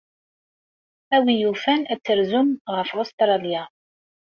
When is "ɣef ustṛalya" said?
2.75-3.63